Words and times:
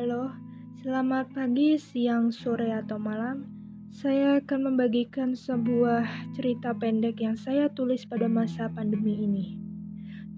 Halo, 0.00 0.32
selamat 0.80 1.36
pagi, 1.36 1.76
siang, 1.76 2.32
sore, 2.32 2.72
atau 2.72 2.96
malam. 2.96 3.44
Saya 3.92 4.40
akan 4.40 4.72
membagikan 4.72 5.36
sebuah 5.36 6.32
cerita 6.32 6.72
pendek 6.72 7.20
yang 7.20 7.36
saya 7.36 7.68
tulis 7.68 8.08
pada 8.08 8.24
masa 8.24 8.72
pandemi 8.72 9.20
ini. 9.20 9.60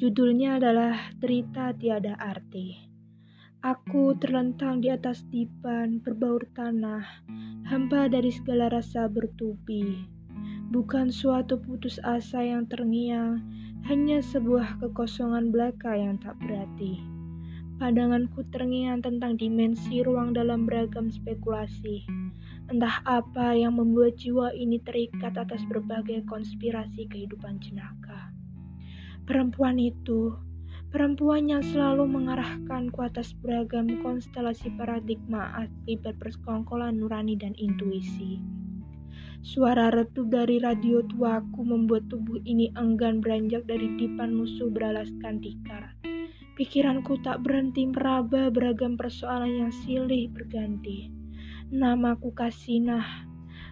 Judulnya 0.02 0.58
adalah 0.58 1.14
Derita 1.14 1.70
Tiada 1.78 2.18
Arti. 2.18 2.74
Aku 3.62 4.18
terlentang 4.18 4.82
di 4.82 4.90
atas 4.90 5.22
dipan 5.30 6.02
berbaur 6.02 6.42
tanah, 6.58 7.22
hampa 7.70 8.10
dari 8.10 8.34
segala 8.34 8.66
rasa 8.66 9.06
bertubi. 9.06 10.10
Bukan 10.74 11.14
suatu 11.14 11.62
putus 11.62 12.02
asa 12.02 12.42
yang 12.42 12.66
terngiang, 12.66 13.38
hanya 13.86 14.18
sebuah 14.26 14.82
kekosongan 14.82 15.54
belaka 15.54 15.94
yang 15.94 16.18
tak 16.18 16.34
berarti. 16.42 17.21
Pandanganku 17.80 18.44
terngiang 18.52 19.00
tentang 19.00 19.40
dimensi 19.40 20.04
ruang 20.04 20.36
dalam 20.36 20.68
beragam 20.68 21.08
spekulasi. 21.08 22.04
Entah 22.68 23.00
apa 23.08 23.56
yang 23.56 23.80
membuat 23.80 24.20
jiwa 24.20 24.52
ini 24.52 24.76
terikat 24.84 25.36
atas 25.36 25.64
berbagai 25.68 26.24
konspirasi 26.28 27.08
kehidupan 27.08 27.60
jenaka. 27.64 28.32
Perempuan 29.24 29.80
itu, 29.80 30.36
perempuan 30.92 31.48
yang 31.48 31.64
selalu 31.64 32.04
mengarahkanku 32.04 33.00
atas 33.00 33.32
beragam 33.40 33.88
konstelasi 34.02 34.68
paradigma 34.76 35.54
akibat 35.64 36.18
persekongkolan 36.20 37.00
nurani 37.00 37.38
dan 37.38 37.56
intuisi. 37.56 38.42
Suara 39.42 39.90
retup 39.90 40.30
dari 40.30 40.62
radio 40.62 41.02
tuaku 41.02 41.66
membuat 41.66 42.06
tubuh 42.06 42.38
ini 42.46 42.70
enggan 42.78 43.18
beranjak 43.18 43.66
dari 43.66 43.90
dipan 43.98 44.30
musuh 44.38 44.70
beralaskan 44.70 45.42
tikar. 45.42 45.98
Pikiranku 46.52 47.16
tak 47.24 47.40
berhenti 47.40 47.88
meraba 47.88 48.52
beragam 48.52 49.00
persoalan 49.00 49.64
yang 49.64 49.72
silih 49.72 50.28
berganti. 50.28 51.08
Namaku 51.72 52.28
Kasinah, 52.36 53.24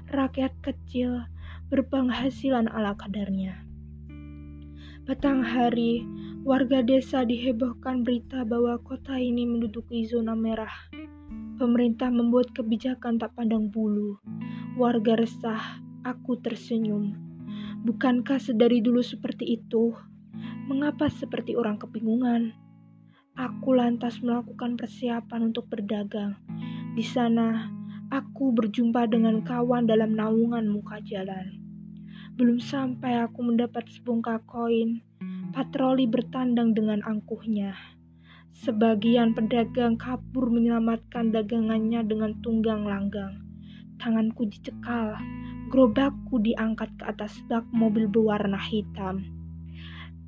rakyat 0.09 0.57
kecil 0.65 1.29
berpenghasilan 1.69 2.73
ala 2.73 2.97
kadarnya. 2.97 3.69
Petang 5.05 5.45
hari, 5.45 6.09
warga 6.41 6.81
desa 6.81 7.29
dihebohkan 7.29 8.01
berita 8.01 8.49
bahwa 8.49 8.81
kota 8.81 9.21
ini 9.21 9.45
menduduki 9.45 10.09
zona 10.09 10.33
merah. 10.33 10.73
Pemerintah 11.61 12.09
membuat 12.09 12.57
kebijakan 12.57 13.21
tak 13.21 13.37
pandang 13.37 13.69
bulu. 13.69 14.17
Warga 14.81 15.21
resah, 15.21 15.85
aku 16.01 16.41
tersenyum. 16.41 17.13
Bukankah 17.85 18.41
sedari 18.41 18.81
dulu 18.81 19.05
seperti 19.05 19.61
itu? 19.61 19.93
Mengapa 20.65 21.13
seperti 21.13 21.53
orang 21.61 21.77
kebingungan? 21.77 22.70
Aku 23.39 23.79
lantas 23.79 24.19
melakukan 24.19 24.75
persiapan 24.75 25.55
untuk 25.55 25.71
berdagang. 25.71 26.35
Di 26.99 27.07
sana, 27.07 27.71
aku 28.11 28.51
berjumpa 28.51 29.07
dengan 29.07 29.47
kawan 29.47 29.87
dalam 29.87 30.19
naungan 30.19 30.67
muka 30.67 30.99
jalan. 31.07 31.55
Belum 32.35 32.59
sampai 32.59 33.23
aku 33.23 33.47
mendapat 33.47 33.87
sebongkah 33.87 34.43
koin, 34.51 34.99
patroli 35.55 36.11
bertandang 36.11 36.75
dengan 36.75 37.07
angkuhnya. 37.07 37.79
Sebagian 38.51 39.33
pedagang 39.33 39.95
kabur 39.95 40.51
menyelamatkan 40.51 41.31
dagangannya 41.31 42.03
dengan 42.05 42.35
tunggang 42.43 42.83
langgang. 42.85 43.41
Tanganku 43.97 44.51
dicekal, 44.51 45.17
gerobakku 45.73 46.43
diangkat 46.43 46.93
ke 46.99 47.05
atas 47.09 47.41
bak 47.47 47.65
mobil 47.73 48.05
berwarna 48.05 48.59
hitam. 48.59 49.25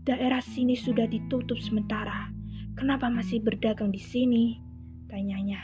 Daerah 0.09 0.41
sini 0.41 0.79
sudah 0.79 1.05
ditutup 1.05 1.61
sementara. 1.61 2.32
Kenapa 2.73 3.13
masih 3.13 3.45
berdagang 3.45 3.93
di 3.93 4.01
sini? 4.01 4.57
Tanyanya. 5.05 5.61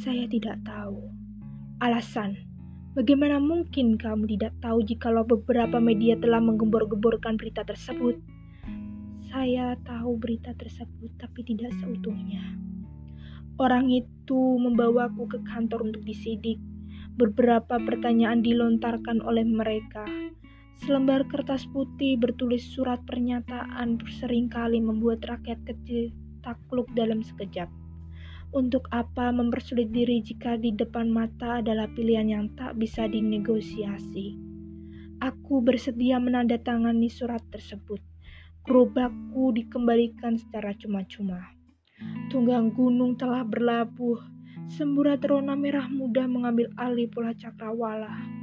Saya 0.00 0.24
tidak 0.24 0.64
tahu. 0.64 0.96
Alasan, 1.84 2.40
bagaimana 2.96 3.36
mungkin 3.36 4.00
kamu 4.00 4.24
tidak 4.32 4.56
tahu 4.64 4.80
jikalau 4.80 5.28
beberapa 5.28 5.76
media 5.76 6.16
telah 6.16 6.40
menggembor-gemborkan 6.40 7.36
berita 7.36 7.68
tersebut? 7.68 8.16
Saya 9.28 9.76
tahu 9.84 10.16
berita 10.16 10.56
tersebut, 10.56 11.12
tapi 11.20 11.44
tidak 11.44 11.76
seutuhnya. 11.76 12.56
Orang 13.60 13.92
itu 13.92 14.56
membawaku 14.56 15.28
ke 15.28 15.38
kantor 15.44 15.92
untuk 15.92 16.00
disidik. 16.08 16.56
Beberapa 17.20 17.76
pertanyaan 17.76 18.40
dilontarkan 18.40 19.20
oleh 19.20 19.44
mereka. 19.44 20.08
Selembar 20.78 21.26
kertas 21.26 21.66
putih 21.74 22.14
bertulis 22.14 22.62
surat 22.62 23.02
pernyataan 23.02 23.98
sering 24.22 24.46
kali 24.46 24.78
membuat 24.78 25.26
rakyat 25.26 25.58
kecil 25.66 26.14
takluk 26.38 26.86
dalam 26.94 27.20
sekejap. 27.26 27.66
Untuk 28.54 28.88
apa 28.94 29.28
mempersulit 29.28 29.92
diri 29.92 30.24
jika 30.24 30.56
di 30.56 30.72
depan 30.72 31.10
mata 31.12 31.60
adalah 31.60 31.90
pilihan 31.92 32.30
yang 32.30 32.46
tak 32.56 32.78
bisa 32.80 33.04
dinegosiasi? 33.04 34.38
Aku 35.18 35.60
bersedia 35.60 36.16
menandatangani 36.22 37.10
surat 37.10 37.42
tersebut. 37.50 37.98
Gerobakku 38.62 39.50
dikembalikan 39.52 40.38
secara 40.38 40.72
cuma-cuma. 40.78 41.42
Tunggang 42.30 42.70
gunung 42.70 43.18
telah 43.18 43.42
berlabuh. 43.42 44.22
Semburat 44.70 45.20
rona 45.26 45.58
merah 45.58 45.90
muda 45.90 46.24
mengambil 46.30 46.70
alih 46.78 47.10
pola 47.10 47.34
cakrawala. 47.34 48.37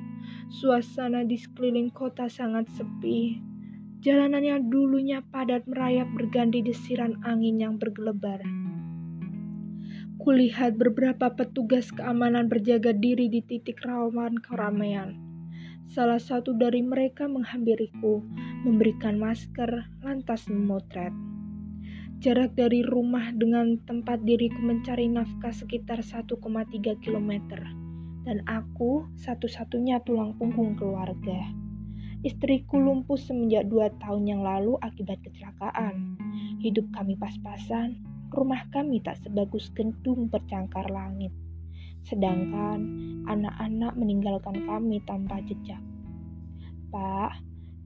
Suasana 0.49 1.25
di 1.25 1.35
sekeliling 1.35 1.89
kota 1.89 2.29
sangat 2.29 2.69
sepi. 2.71 3.41
Jalanan 4.05 4.45
yang 4.45 4.61
dulunya 4.69 5.25
padat 5.33 5.65
merayap 5.65 6.05
berganti 6.13 6.61
desiran 6.61 7.17
angin 7.25 7.57
yang 7.57 7.81
bergelebar. 7.81 8.45
Kulihat 10.21 10.77
beberapa 10.77 11.33
petugas 11.33 11.89
keamanan 11.89 12.45
berjaga 12.45 12.93
diri 12.93 13.29
di 13.29 13.41
titik 13.41 13.81
rawan 13.81 14.37
keramaian. 14.37 15.17
Salah 15.89 16.21
satu 16.21 16.53
dari 16.53 16.81
mereka 16.85 17.25
menghampiriku, 17.25 18.21
memberikan 18.65 19.17
masker, 19.17 19.89
lantas 20.05 20.45
memotret. 20.49 21.13
Jarak 22.21 22.53
dari 22.57 22.81
rumah 22.81 23.33
dengan 23.33 23.77
tempat 23.85 24.21
diriku 24.25 24.61
mencari 24.61 25.05
nafkah 25.09 25.53
sekitar 25.53 26.01
1,3 26.01 26.39
kilometer 27.01 27.84
dan 28.25 28.41
aku 28.49 29.05
satu-satunya 29.21 30.01
tulang 30.01 30.33
punggung 30.41 30.73
keluarga. 30.73 31.45
Istriku 32.25 32.81
lumpuh 32.81 33.21
semenjak 33.21 33.69
dua 33.69 33.93
tahun 34.01 34.25
yang 34.25 34.41
lalu 34.41 34.81
akibat 34.81 35.21
kecelakaan. 35.21 36.17
Hidup 36.57 36.89
kami 36.97 37.13
pas-pasan, 37.21 38.01
rumah 38.33 38.65
kami 38.73 38.97
tak 39.05 39.21
sebagus 39.21 39.69
gedung 39.77 40.25
bercangkar 40.33 40.89
langit. 40.89 41.29
Sedangkan 42.01 42.81
anak-anak 43.29 43.93
meninggalkan 43.93 44.57
kami 44.65 45.05
tanpa 45.05 45.37
jejak. 45.45 45.81
Pak, 46.89 47.37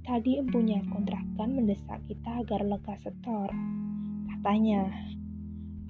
tadi 0.08 0.40
empunya 0.40 0.80
kontrakan 0.88 1.60
mendesak 1.60 2.00
kita 2.08 2.40
agar 2.40 2.64
lega 2.64 2.96
setor. 3.04 3.52
Katanya, 4.32 4.88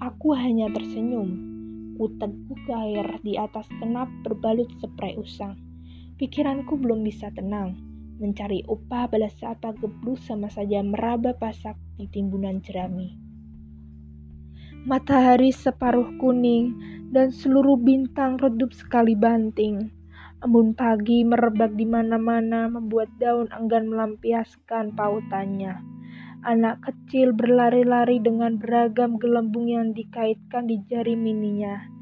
aku 0.02 0.34
hanya 0.34 0.66
tersenyum 0.74 1.49
Ku 2.00 2.08
teguk 2.16 2.64
air 2.72 3.20
di 3.20 3.36
atas 3.36 3.68
kenap 3.76 4.08
berbalut 4.24 4.72
spray 4.80 5.20
usang. 5.20 5.52
Pikiranku 6.16 6.80
belum 6.80 7.04
bisa 7.04 7.28
tenang. 7.28 7.76
Mencari 8.16 8.64
upah 8.64 9.04
balas 9.04 9.36
apa 9.44 9.76
geblus 9.76 10.24
sama 10.24 10.48
saja 10.48 10.80
meraba 10.80 11.36
pasak 11.36 11.76
di 12.00 12.08
timbunan 12.08 12.64
jerami. 12.64 13.20
Matahari 14.88 15.52
separuh 15.52 16.16
kuning 16.16 16.72
dan 17.12 17.28
seluruh 17.28 17.76
bintang 17.76 18.40
redup 18.40 18.72
sekali 18.72 19.12
banting. 19.12 19.92
Embun 20.40 20.72
pagi 20.72 21.20
merebak 21.20 21.76
di 21.76 21.84
mana-mana 21.84 22.64
membuat 22.72 23.12
daun 23.20 23.52
enggan 23.52 23.92
melampiaskan 23.92 24.96
pautannya. 24.96 25.84
Anak 26.40 26.80
kecil 26.80 27.36
berlari-lari 27.36 28.16
dengan 28.24 28.56
beragam 28.56 29.20
gelembung 29.20 29.68
yang 29.68 29.92
dikaitkan 29.92 30.64
di 30.64 30.80
jari 30.88 31.12
mininya. 31.12 31.99